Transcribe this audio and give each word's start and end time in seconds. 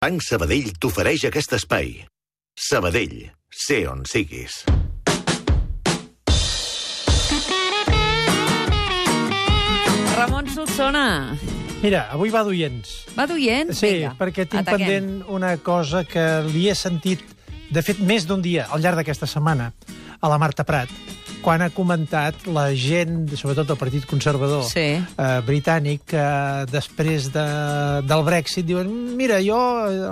Banc 0.00 0.22
Sabadell 0.24 0.70
t'ofereix 0.80 1.26
aquest 1.28 1.52
espai. 1.58 1.90
Sabadell, 2.68 3.18
sé 3.64 3.82
on 3.90 4.06
siguis. 4.08 4.62
Ramon 10.16 10.48
Solsona. 10.52 11.36
Mira, 11.80 12.06
avui 12.12 12.32
va 12.32 12.42
d'oients. 12.44 12.88
Va 13.16 13.24
d'oient? 13.28 13.72
Sí, 13.76 13.94
Vinga, 14.00 14.14
perquè 14.18 14.44
tinc 14.44 14.66
ataquem. 14.66 14.86
pendent 14.86 15.28
una 15.32 15.54
cosa 15.64 16.02
que 16.04 16.24
li 16.50 16.66
he 16.68 16.74
sentit, 16.76 17.22
de 17.72 17.82
fet, 17.84 18.00
més 18.04 18.26
d'un 18.28 18.42
dia 18.44 18.66
al 18.72 18.82
llarg 18.84 19.00
d'aquesta 19.00 19.28
setmana, 19.30 19.70
a 20.20 20.28
la 20.28 20.36
Marta 20.38 20.64
Prat, 20.68 20.92
quan 21.42 21.62
ha 21.62 21.70
comentat 21.70 22.46
la 22.52 22.68
gent, 22.76 23.28
sobretot 23.36 23.70
el 23.70 23.78
Partit 23.80 24.04
Conservador 24.06 24.64
Sí. 24.68 24.80
eh, 25.00 25.28
britànic, 25.46 26.02
que 26.12 26.24
després 26.70 27.30
de, 27.32 27.44
del 28.06 28.22
Brexit 28.26 28.66
diuen 28.66 28.90
mira, 29.16 29.38
jo, 29.44 29.58
el, 29.88 30.02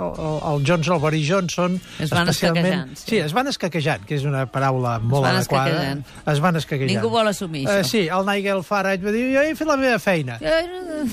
el 0.53 0.65
Johnson, 0.67 0.95
el 0.95 1.01
Boris 1.01 1.27
Johnson... 1.29 1.79
Es 1.99 2.09
van 2.09 2.27
especialment... 2.29 2.65
escaquejant, 2.65 2.97
sí. 2.97 3.05
sí. 3.09 3.17
es 3.23 3.33
van 3.33 3.47
escaquejant, 3.47 4.05
que 4.05 4.15
és 4.19 4.25
una 4.25 4.45
paraula 4.51 4.97
molt 4.99 5.23
van 5.27 5.39
adequada. 5.39 5.97
Es 6.33 6.39
van 6.43 6.55
escaquejant. 6.59 6.91
Ningú 6.95 7.09
vol 7.13 7.27
assumir 7.31 7.65
Eh, 7.67 7.79
això. 7.81 7.89
sí, 7.89 8.03
el 8.07 8.25
Nigel 8.27 8.63
Farage 8.63 9.03
va 9.05 9.11
dir 9.15 9.25
jo 9.35 9.41
he 9.45 9.55
fet 9.55 9.67
la 9.67 9.77
meva 9.77 9.99
feina. 9.99 10.37
Eh, 10.41 10.65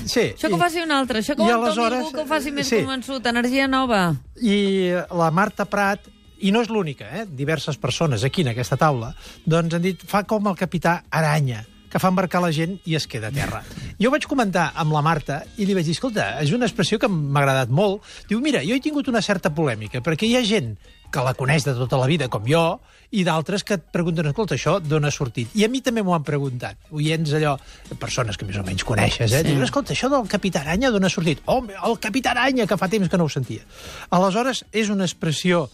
Sí, 0.05 0.33
Això 0.35 0.49
que 0.49 0.53
ho 0.53 0.59
faci 0.59 0.81
un 0.83 0.91
altre, 0.91 1.19
això 1.21 1.33
que 1.35 1.41
ho 1.41 1.47
entomi 1.47 1.63
aleshores- 1.69 1.97
algú 2.01 2.11
que 2.11 2.21
ho 2.21 2.25
faci 2.27 2.51
més 2.51 2.67
sí. 2.67 2.81
convençut, 2.83 3.25
energia 3.25 3.67
nova. 3.71 4.15
I 4.41 4.91
la 5.15 5.29
Marta 5.31 5.63
Prat, 5.65 6.01
i 6.41 6.51
no 6.53 6.61
és 6.61 6.69
l'única, 6.69 7.09
eh? 7.11 7.25
diverses 7.25 7.79
persones 7.81 8.23
aquí 8.23 8.45
en 8.45 8.51
aquesta 8.53 8.77
taula, 8.77 9.13
doncs 9.45 9.77
han 9.77 9.85
dit, 9.85 10.03
fa 10.07 10.23
com 10.29 10.47
el 10.49 10.57
capità 10.59 11.01
Aranya, 11.09 11.63
que 11.87 12.01
fa 12.03 12.11
embarcar 12.11 12.41
la 12.43 12.51
gent 12.51 12.75
i 12.85 12.97
es 12.99 13.07
queda 13.07 13.31
a 13.31 13.35
terra. 13.35 13.63
Jo 13.97 14.11
vaig 14.13 14.27
comentar 14.29 14.67
amb 14.77 14.93
la 14.93 15.01
Marta 15.01 15.39
i 15.57 15.65
li 15.65 15.73
vaig 15.73 15.87
dir, 15.87 15.95
escolta, 15.95 16.35
és 16.43 16.51
una 16.53 16.67
expressió 16.67 16.99
que 17.01 17.09
m'ha 17.09 17.41
agradat 17.41 17.71
molt. 17.73 18.03
Diu, 18.29 18.37
mira, 18.43 18.61
jo 18.61 18.75
he 18.75 18.83
tingut 18.83 19.07
una 19.09 19.23
certa 19.25 19.49
polèmica, 19.49 20.03
perquè 20.05 20.29
hi 20.29 20.35
ha 20.37 20.43
gent 20.45 20.75
que 21.09 21.23
la 21.25 21.33
coneix 21.33 21.65
de 21.65 21.73
tota 21.73 21.97
la 21.97 22.05
vida, 22.05 22.27
com 22.29 22.45
jo, 22.45 22.61
i 23.15 23.23
d'altres 23.23 23.63
que 23.63 23.77
et 23.79 23.87
pregunten, 23.95 24.27
escolta, 24.29 24.57
això 24.57 24.75
d'on 24.83 25.07
ha 25.07 25.11
sortit? 25.15 25.53
I 25.55 25.63
a 25.65 25.71
mi 25.71 25.81
també 25.81 26.03
m'ho 26.03 26.13
han 26.13 26.25
preguntat. 26.27 26.77
Oients 26.91 27.33
allò, 27.39 27.55
persones 27.97 28.37
que 28.37 28.45
més 28.45 28.59
o 28.59 28.65
menys 28.67 28.83
coneixes, 28.85 29.31
eh? 29.31 29.41
Sí. 29.41 29.49
Diuen, 29.49 29.63
escolta, 29.65 29.95
això 29.95 30.11
del 30.11 30.27
Capità 30.29 30.61
Aranya 30.61 30.91
d'on 30.93 31.07
ha 31.07 31.13
sortit? 31.13 31.41
Home, 31.49 31.73
el 31.87 31.97
Capità 32.03 32.35
Aranya, 32.35 32.67
que 32.67 32.77
fa 32.77 32.91
temps 32.91 33.09
que 33.09 33.17
no 33.17 33.25
ho 33.25 33.33
sentia. 33.33 33.63
Aleshores, 34.13 34.65
és 34.75 34.91
una 34.93 35.07
expressió 35.07 35.65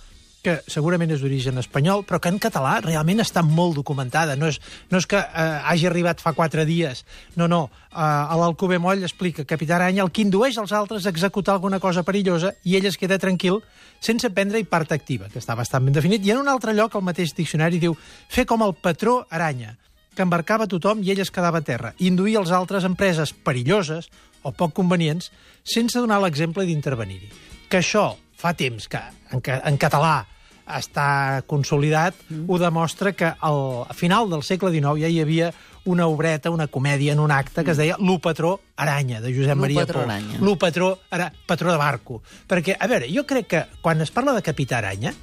que 0.44 0.58
segurament 0.68 1.14
és 1.16 1.22
d'origen 1.24 1.58
espanyol, 1.62 2.04
però 2.08 2.20
que 2.20 2.32
en 2.32 2.40
català 2.42 2.76
realment 2.84 3.24
està 3.24 3.42
molt 3.48 3.78
documentada. 3.80 4.36
No 4.36 4.50
és, 4.52 4.60
no 4.92 5.00
és 5.00 5.08
que 5.08 5.20
eh, 5.20 5.46
hagi 5.72 5.88
arribat 5.88 6.22
fa 6.22 6.34
quatre 6.36 6.66
dies. 6.68 7.06
No, 7.40 7.48
no. 7.48 7.64
Eh, 7.90 7.96
a 7.96 8.36
l'Alcover 8.40 8.82
Moll 8.84 9.06
explica 9.08 9.48
Capità 9.48 9.78
Aranya 9.78 10.04
el 10.04 10.12
que 10.12 10.26
indueix 10.26 10.60
els 10.60 10.76
altres 10.76 11.08
a 11.08 11.14
executar 11.14 11.56
alguna 11.56 11.80
cosa 11.80 12.04
perillosa 12.04 12.54
i 12.68 12.76
ell 12.76 12.90
es 12.92 13.00
queda 13.00 13.20
tranquil 13.22 13.62
sense 14.04 14.28
prendre-hi 14.36 14.68
part 14.68 14.92
activa, 14.92 15.30
que 15.32 15.40
està 15.40 15.56
bastant 15.56 15.88
ben 15.88 15.96
definit. 15.96 16.26
I 16.28 16.36
en 16.36 16.44
un 16.44 16.52
altre 16.52 16.76
lloc, 16.76 16.98
el 17.00 17.08
mateix 17.08 17.32
diccionari 17.38 17.80
diu 17.80 17.96
fer 18.28 18.44
com 18.50 18.66
el 18.68 18.76
patró 18.76 19.22
aranya, 19.32 19.78
que 20.14 20.28
embarcava 20.28 20.68
tothom 20.68 21.02
i 21.02 21.14
ell 21.14 21.24
es 21.24 21.32
quedava 21.32 21.64
a 21.64 21.66
terra, 21.66 21.94
i 21.98 22.12
induir 22.12 22.36
els 22.42 22.52
altres 22.52 22.84
empreses 22.84 23.32
perilloses 23.32 24.12
o 24.44 24.52
poc 24.52 24.76
convenients 24.76 25.32
sense 25.64 25.96
donar 25.96 26.20
l'exemple 26.20 26.68
d'intervenir-hi. 26.68 27.32
Que 27.72 27.80
això 27.80 28.12
fa 28.38 28.52
temps 28.60 28.90
que 28.92 29.00
en, 29.32 29.40
en 29.40 29.80
català 29.80 30.18
està 30.67 31.44
consolidat, 31.47 32.16
mm. 32.30 32.45
ho 32.47 32.58
demostra 32.59 33.11
que 33.11 33.33
al 33.33 33.86
final 33.97 34.30
del 34.31 34.44
segle 34.47 34.72
XIX 34.72 35.02
ja 35.02 35.11
hi 35.11 35.22
havia 35.22 35.52
una 35.86 36.08
obreta, 36.08 36.52
una 36.52 36.69
comèdia 36.72 37.14
en 37.14 37.19
un 37.19 37.31
acte 37.31 37.64
que 37.64 37.73
es 37.73 37.78
deia 37.78 37.97
Lo 38.00 38.19
patró 38.23 38.59
Aranya, 38.78 39.19
de 39.22 39.34
Josep 39.36 39.58
Lo 39.58 39.61
Maria 39.61 39.84
patró 39.84 40.00
Pou. 40.00 40.09
Aranya. 40.09 40.39
Lo 40.39 40.56
patró, 40.58 40.89
ara, 41.11 41.31
patró 41.45 41.72
de 41.72 41.78
barco. 41.78 42.22
Perquè, 42.47 42.78
a 42.80 42.88
veure, 42.88 43.09
jo 43.11 43.25
crec 43.28 43.50
que 43.52 43.64
quan 43.81 44.02
es 44.02 44.11
parla 44.11 44.34
de 44.34 44.44
Capità 44.45 44.80
Aranya, 44.80 45.14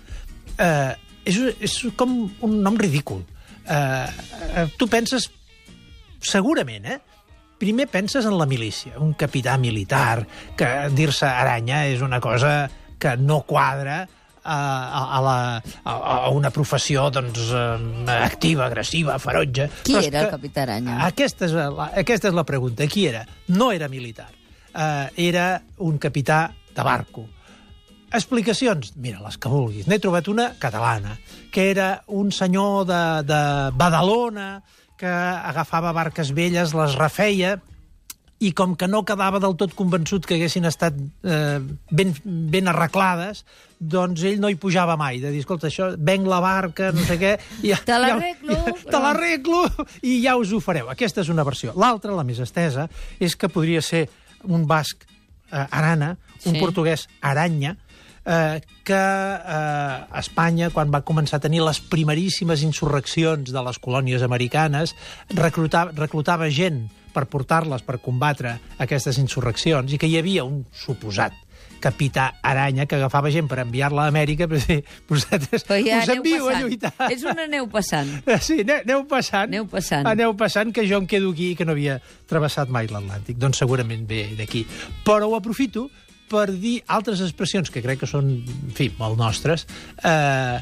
eh, 0.58 0.94
és, 1.24 1.40
és 1.60 1.76
com 1.96 2.22
un 2.44 2.58
nom 2.60 2.76
ridícul. 2.76 3.24
Eh, 3.64 4.08
eh, 4.56 4.66
tu 4.76 4.88
penses, 4.90 5.30
segurament, 6.20 6.86
eh? 6.86 7.00
Primer 7.60 7.86
penses 7.92 8.24
en 8.24 8.38
la 8.40 8.46
milícia, 8.48 8.94
un 9.04 9.12
capità 9.20 9.58
militar, 9.60 10.24
que 10.56 10.68
dir-se 10.96 11.28
aranya 11.28 11.82
és 11.92 12.00
una 12.00 12.16
cosa 12.24 12.70
que 13.00 13.18
no 13.20 13.42
quadra 13.44 14.06
a, 14.42 14.58
a, 15.16 15.20
la, 15.24 15.36
a, 15.84 15.94
a 15.94 16.28
una 16.34 16.50
professió 16.54 17.08
doncs, 17.12 17.50
activa, 18.14 18.66
agressiva, 18.66 19.18
ferotge. 19.22 19.68
Qui 19.84 19.96
Però 19.96 20.06
era 20.06 20.24
el 20.26 20.30
capità 20.34 20.64
Aranya? 20.66 21.00
Aquesta 21.08 21.48
és, 21.48 21.56
la, 21.56 21.90
aquesta 22.04 22.30
és 22.30 22.36
la 22.36 22.46
pregunta. 22.48 22.88
Qui 22.90 23.06
era? 23.10 23.24
No 23.48 23.70
era 23.72 23.90
militar. 23.92 24.30
Uh, 24.70 25.10
era 25.18 25.60
un 25.82 25.98
capità 25.98 26.48
de 26.76 26.82
barco. 26.86 27.26
Explicacions? 28.10 28.92
Mira, 28.98 29.20
les 29.22 29.38
que 29.38 29.50
vulguis. 29.50 29.86
N'he 29.86 30.00
trobat 30.02 30.28
una 30.30 30.50
catalana, 30.58 31.16
que 31.54 31.70
era 31.70 32.02
un 32.10 32.32
senyor 32.34 32.86
de, 32.88 33.02
de 33.26 33.40
Badalona 33.78 34.62
que 35.00 35.08
agafava 35.08 35.94
barques 35.96 36.34
velles, 36.36 36.74
les 36.76 36.96
refeia, 36.98 37.54
i 38.40 38.52
com 38.56 38.72
que 38.78 38.86
no 38.88 39.02
quedava 39.04 39.36
del 39.42 39.52
tot 39.60 39.74
convençut 39.76 40.24
que 40.24 40.38
haguessin 40.38 40.64
estat 40.64 40.96
eh, 40.96 41.58
ben, 41.92 42.14
ben 42.24 42.70
arreglades, 42.72 43.42
doncs 43.80 44.22
ell 44.24 44.40
no 44.40 44.48
hi 44.48 44.56
pujava 44.60 44.96
mai, 44.96 45.18
de 45.20 45.28
dir, 45.34 45.42
escolta, 45.44 45.68
això, 45.68 45.90
venc 45.96 46.24
la 46.28 46.38
barca, 46.40 46.88
no 46.96 47.04
sé 47.04 47.18
què... 47.20 47.34
I, 47.68 47.74
Te 47.84 47.98
l'arreglo. 48.00 48.56
Ja, 48.56 48.74
te 48.94 49.02
l'arreglo 49.04 49.60
i 50.08 50.16
ja 50.24 50.38
us 50.40 50.54
ho 50.56 50.60
fareu. 50.64 50.88
Aquesta 50.92 51.20
és 51.24 51.28
una 51.32 51.44
versió. 51.44 51.74
L'altra, 51.76 52.16
la 52.16 52.24
més 52.24 52.40
estesa, 52.40 52.88
és 53.20 53.36
que 53.36 53.52
podria 53.52 53.82
ser 53.84 54.06
un 54.48 54.64
basc 54.68 55.04
eh, 55.04 55.66
arana, 55.68 56.14
un 56.46 56.54
Sí. 56.56 56.60
portuguès 56.60 57.04
aranya, 57.20 57.74
eh, 58.24 58.60
que 58.84 59.00
eh, 59.00 60.20
Espanya, 60.20 60.70
quan 60.74 60.92
va 60.92 61.02
començar 61.06 61.38
a 61.40 61.44
tenir 61.46 61.62
les 61.64 61.80
primeríssimes 61.80 62.64
insurreccions 62.66 63.52
de 63.52 63.66
les 63.66 63.78
colònies 63.82 64.24
americanes, 64.26 64.94
reclutava, 65.36 65.94
reclutava 65.96 66.50
gent 66.50 66.86
per 67.14 67.26
portar-les 67.26 67.82
per 67.82 67.98
combatre 68.02 68.58
aquestes 68.78 69.18
insurreccions 69.18 69.92
i 69.92 69.98
que 69.98 70.10
hi 70.10 70.18
havia 70.20 70.46
un 70.46 70.64
suposat 70.70 71.34
capità 71.80 72.34
Aranya 72.44 72.84
que 72.86 72.98
agafava 72.98 73.32
gent 73.32 73.48
per 73.48 73.58
enviar-la 73.64 74.04
a 74.04 74.12
Amèrica 74.12 74.46
per 74.46 74.60
dir, 74.60 74.82
vosaltres 75.08 75.64
Però 75.64 75.80
ja 75.80 76.02
us 76.04 76.12
envio 76.12 76.50
a 76.52 76.60
lluitar. 76.60 76.92
És 77.08 77.24
una 77.24 77.48
neu 77.48 77.66
passant. 77.72 78.12
Sí, 78.50 78.60
aneu, 78.62 78.82
aneu 78.84 79.02
passant. 79.08 79.48
Aneu 79.48 79.66
passant. 79.68 80.06
Aneu 80.08 80.34
passant, 80.38 80.70
que 80.76 80.84
jo 80.88 81.00
em 81.00 81.08
quedo 81.08 81.32
aquí, 81.32 81.54
que 81.56 81.64
no 81.64 81.72
havia 81.72 81.98
travessat 82.28 82.70
mai 82.72 82.88
l'Atlàntic. 82.90 83.38
Doncs 83.40 83.60
segurament 83.64 84.04
ve 84.08 84.22
d'aquí. 84.38 84.66
Però 85.06 85.28
ho 85.30 85.36
aprofito 85.38 85.88
per 86.30 86.46
dir 86.54 86.78
altres 86.86 87.22
expressions 87.24 87.72
que 87.72 87.82
crec 87.84 88.04
que 88.04 88.10
són, 88.10 88.30
en 88.46 88.76
fi, 88.76 88.90
molt 89.00 89.18
nostres, 89.20 89.66
eh, 90.06 90.60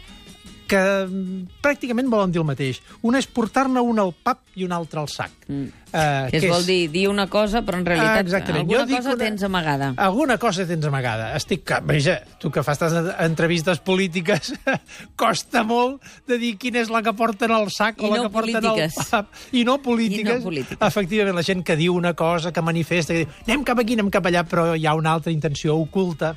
que 0.69 0.79
mm, 1.09 1.47
pràcticament 1.65 2.11
volen 2.13 2.31
dir 2.31 2.43
el 2.43 2.47
mateix. 2.47 2.83
Una 3.09 3.19
és 3.23 3.27
portar-ne 3.33 3.81
un 3.81 3.99
al 3.99 4.11
pap 4.13 4.43
i 4.61 4.67
un 4.67 4.73
altre 4.77 5.01
al 5.01 5.09
sac. 5.09 5.33
Mm. 5.49 5.71
Eh, 5.89 6.29
Que 6.31 6.37
es 6.43 6.47
vol 6.51 6.67
dir, 6.67 6.91
dir 6.93 7.07
una 7.09 7.25
cosa, 7.33 7.63
però 7.65 7.79
en 7.81 7.87
realitat 7.89 8.21
exactament. 8.27 8.67
alguna 8.67 8.85
Jo 8.85 8.97
cosa 8.99 9.15
una- 9.15 9.25
tens 9.25 9.43
amagada. 9.43 9.95
Alguna 9.97 10.37
cosa 10.39 10.67
tens 10.69 10.85
amagada. 10.85 11.31
Estic... 11.39 11.65
que- 11.65 11.81
Vaja, 11.89 12.19
tu 12.39 12.51
que 12.53 12.63
fas 12.63 12.79
tantes 12.79 13.15
entrevistes 13.25 13.81
polítiques, 13.81 14.53
costa 15.17 15.65
molt 15.65 16.03
de 16.29 16.37
dir 16.39 16.59
quina 16.61 16.83
és 16.85 16.91
la 16.93 17.01
que 17.03 17.15
porten 17.17 17.51
al 17.57 17.71
sac 17.73 18.03
I 18.03 18.05
o 18.05 18.11
la 18.13 18.17
no 18.19 18.23
que 18.29 18.35
porten 18.37 18.61
polítiques. 18.61 18.99
al 18.99 19.09
pap. 19.25 19.33
I 19.53 19.65
no 19.65 19.79
polítiques. 19.81 20.35
I 20.37 20.39
no 20.39 20.45
polítiques. 20.45 20.79
Efectivament, 20.91 21.35
la 21.41 21.43
gent 21.49 21.65
que 21.65 21.77
diu 21.81 21.95
una 21.97 22.13
cosa, 22.13 22.53
que 22.53 22.61
manifesta, 22.61 23.15
que 23.17 23.25
diu 23.25 23.33
anem 23.49 23.65
cap 23.65 23.81
aquí, 23.81 23.97
anem 23.97 24.11
cap 24.13 24.27
allà, 24.29 24.45
però 24.45 24.75
hi 24.77 24.85
ha 24.85 24.93
una 24.95 25.13
altra 25.17 25.33
intenció 25.33 25.77
oculta, 25.81 26.35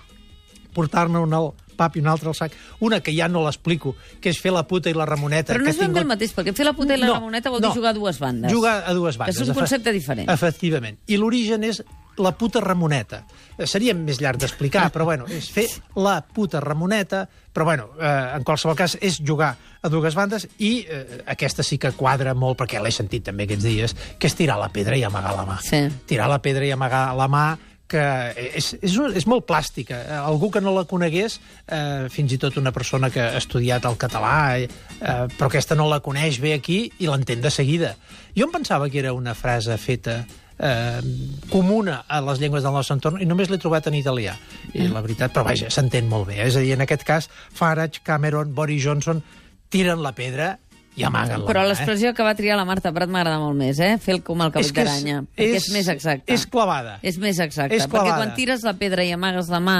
portar-ne 0.74 1.20
un 1.20 1.34
al 1.36 1.52
pap 1.82 1.98
i 1.98 2.04
un 2.06 2.12
altre 2.14 2.30
al 2.30 2.38
sac. 2.38 2.54
Una 2.86 3.02
que 3.02 3.16
ja 3.18 3.28
no 3.32 3.42
l'explico, 3.48 3.96
que 4.22 4.30
és 4.30 4.40
fer 4.42 4.54
la 4.54 4.64
puta 4.70 4.90
i 4.94 4.96
la 4.98 5.10
Ramoneta. 5.10 5.56
Però 5.56 5.66
no 5.66 5.74
és 5.74 5.82
ben 5.82 5.94
bé 5.98 6.04
el 6.06 6.10
mateix, 6.14 6.36
perquè 6.38 6.54
fer 6.54 6.68
la 6.70 6.76
puta 6.78 6.94
i 6.94 7.02
la 7.02 7.10
No, 7.10 7.18
ramoneta 7.18 7.50
vol 7.50 7.60
dir 7.64 7.70
no. 7.72 7.74
jugar 7.76 7.96
a 7.96 7.98
dues 7.98 8.20
bandes. 8.22 8.54
Jugar 8.54 8.78
a 8.86 8.94
dues 8.94 9.18
bandes. 9.18 9.36
Que 9.36 9.42
és 9.42 9.48
un 9.50 9.52
efe- 9.56 9.60
concepte 9.66 9.92
diferent. 9.98 10.30
Efectivament. 10.30 11.02
I 11.08 11.18
l'origen 11.18 11.64
és 11.66 11.82
la 12.22 12.34
puta 12.38 12.60
Ramoneta. 12.62 13.24
Eh, 13.58 13.66
Seria 13.66 13.94
més 13.98 14.20
llarg 14.22 14.38
d'explicar, 14.38 14.90
però 14.94 15.06
bueno, 15.08 15.26
és 15.32 15.48
fer 15.50 15.66
la 15.96 16.20
puta 16.22 16.60
Ramoneta, 16.62 17.24
però 17.56 17.66
bueno, 17.66 17.90
eh, 18.00 18.36
en 18.36 18.44
qualsevol 18.46 18.76
cas 18.78 18.98
és 19.02 19.18
jugar 19.26 19.56
a 19.82 19.90
dues 19.90 20.14
bandes 20.14 20.46
i 20.60 20.86
eh, 20.88 21.24
aquesta 21.34 21.64
sí 21.66 21.80
que 21.82 21.94
quadra 21.98 22.36
molt, 22.38 22.60
perquè 22.60 22.82
l'he 22.84 22.92
sentit 22.94 23.24
també 23.32 23.48
aquests 23.48 23.64
dies, 23.66 23.96
que 24.20 24.28
és 24.30 24.36
tirar 24.38 24.60
la 24.62 24.70
pedra 24.70 24.98
i 25.00 25.04
amagar 25.08 25.34
la 25.40 25.48
mà. 25.48 25.58
Sí. 25.64 25.82
Tirar 26.06 26.28
la 26.30 26.42
pedra 26.44 26.68
i 26.68 26.72
amagar 26.76 27.08
la 27.18 27.28
mà 27.32 27.46
que 27.92 28.04
és, 28.56 28.72
és, 28.80 28.96
és 29.20 29.28
molt 29.30 29.46
plàstica. 29.50 30.00
Eh, 30.00 30.20
Algú 30.22 30.52
que 30.54 30.62
no 30.64 30.74
la 30.76 30.86
conegués, 30.90 31.40
eh, 31.68 32.08
fins 32.14 32.36
i 32.36 32.40
tot 32.42 32.60
una 32.62 32.72
persona 32.76 33.12
que 33.12 33.24
ha 33.24 33.40
estudiat 33.40 33.86
el 33.90 33.98
català, 34.00 34.36
eh, 34.58 34.68
però 35.36 35.50
aquesta 35.50 35.76
no 35.76 35.90
la 35.92 36.02
coneix 36.04 36.40
bé 36.44 36.56
aquí 36.56 36.86
i 37.00 37.10
l'entén 37.10 37.44
de 37.44 37.52
seguida. 37.52 37.96
Jo 38.38 38.48
em 38.48 38.56
pensava 38.56 38.90
que 38.90 39.02
era 39.04 39.14
una 39.14 39.36
frase 39.36 39.76
feta 39.82 40.22
eh, 40.62 41.02
comuna 41.52 42.02
a 42.08 42.22
les 42.24 42.40
llengües 42.40 42.64
del 42.64 42.76
nostre 42.78 42.96
entorn 42.96 43.22
i 43.22 43.28
només 43.28 43.52
l'he 43.52 43.60
trobat 43.62 43.92
en 43.92 44.00
italià. 44.00 44.38
I 44.74 44.88
la 44.88 45.04
veritat, 45.04 45.34
però 45.36 45.46
vaja, 45.48 45.72
s'entén 45.74 46.08
molt 46.10 46.30
bé. 46.32 46.40
És 46.46 46.56
a 46.56 46.64
dir, 46.64 46.76
en 46.78 46.86
aquest 46.86 47.06
cas, 47.08 47.30
Farage, 47.54 48.06
Cameron, 48.08 48.56
Boris 48.56 48.84
Johnson 48.86 49.24
tiren 49.72 50.04
la 50.04 50.16
pedra 50.16 50.56
i 51.00 51.06
amaguen 51.08 51.46
Però 51.48 51.64
eh? 51.64 51.70
l'expressió 51.70 52.14
que 52.14 52.24
va 52.26 52.34
triar 52.36 52.58
la 52.60 52.66
Marta 52.68 52.92
Prat 52.96 53.10
m'agrada 53.12 53.40
molt 53.40 53.56
més, 53.58 53.80
eh? 53.80 53.94
Fer 54.02 54.18
el 54.18 54.24
com 54.28 54.42
el 54.44 54.52
cabell 54.52 54.74
d'aranya. 54.76 55.22
Perquè 55.38 55.58
és, 55.58 55.68
és- 55.68 55.76
més 55.76 55.88
exacte. 55.92 56.34
és 56.34 56.46
clavada. 56.52 56.98
És 57.02 57.20
més 57.22 57.40
exacte. 57.40 57.76
És 57.76 57.88
perquè 57.88 58.10
clavada. 58.10 58.18
quan 58.26 58.34
tires 58.36 58.66
la 58.68 58.74
pedra 58.80 59.06
i 59.08 59.14
amagues 59.16 59.52
la 59.52 59.62
mà, 59.64 59.78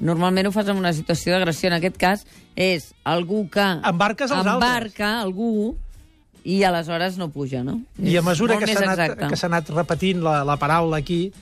normalment 0.00 0.48
ho 0.48 0.52
fas 0.52 0.68
en 0.72 0.80
una 0.80 0.92
situació 0.96 1.34
d'agressió. 1.34 1.68
En 1.68 1.76
aquest 1.78 1.98
cas 2.00 2.24
és 2.54 2.92
algú 3.04 3.48
que... 3.52 3.66
Embarques 3.84 4.30
els 4.30 4.38
altres. 4.38 4.54
Embarca 4.56 5.20
algú 5.20 5.76
i 6.46 6.62
aleshores 6.62 7.18
no 7.18 7.28
puja, 7.34 7.64
no? 7.66 7.80
I 7.98 8.16
a 8.16 8.22
mesura 8.22 8.56
que 8.60 8.70
s'ha 8.70 8.86
anat, 8.86 9.16
que 9.18 9.46
anat 9.48 9.70
repetint 9.74 10.22
la, 10.22 10.44
la 10.46 10.56
paraula 10.56 11.00
aquí, 11.02 11.32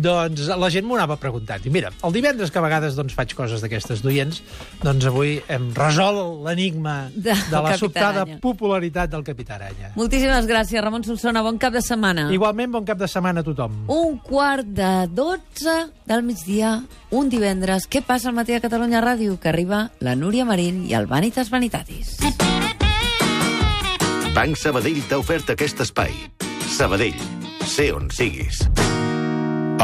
doncs 0.00 0.46
la 0.48 0.70
gent 0.72 0.86
m'ho 0.88 0.96
anava 0.96 1.16
preguntant. 1.20 1.64
I 1.66 1.70
mira, 1.70 1.90
el 2.04 2.12
divendres 2.14 2.50
que 2.50 2.58
a 2.58 2.62
vegades 2.64 2.94
doncs, 2.96 3.12
faig 3.14 3.34
coses 3.36 3.60
d'aquestes 3.60 4.00
d'oients, 4.02 4.42
doncs 4.82 5.04
avui 5.10 5.40
hem 5.52 5.70
resolt 5.76 6.40
l'enigma 6.46 7.10
De- 7.14 7.34
de, 7.34 7.60
la 7.62 7.76
sobtada 7.76 8.22
Aranya. 8.22 8.38
popularitat 8.40 9.10
del 9.10 9.24
Capità 9.24 9.56
Aranya. 9.56 9.92
Moltíssimes 9.96 10.46
gràcies, 10.46 10.80
Ramon 10.82 11.04
Solsona. 11.04 11.42
Bon 11.42 11.58
cap 11.58 11.72
de 11.72 11.82
setmana. 11.82 12.30
Igualment, 12.32 12.72
bon 12.72 12.84
cap 12.84 12.98
de 12.98 13.08
setmana 13.08 13.40
a 13.40 13.44
tothom. 13.44 13.84
Un 13.88 14.18
quart 14.18 14.66
de 14.66 15.06
12 15.12 15.90
del 16.06 16.22
migdia, 16.22 16.82
un 17.10 17.28
divendres. 17.28 17.88
Què 17.88 18.02
passa 18.02 18.28
al 18.30 18.34
matí 18.34 18.54
a 18.54 18.60
Catalunya 18.60 19.02
Ràdio? 19.02 19.38
Que 19.38 19.48
arriba 19.50 19.90
la 20.00 20.14
Núria 20.16 20.44
Marín 20.44 20.86
i 20.88 20.94
el 20.94 21.06
Vanitas 21.06 21.50
Vanitatis. 21.50 22.16
Banc 24.34 24.56
Sabadell 24.56 25.02
t'ha 25.08 25.18
ofert 25.20 25.50
aquest 25.52 25.80
espai. 25.84 26.14
Sabadell, 26.72 27.18
sé 27.68 27.90
on 27.92 28.08
siguis. 28.10 28.62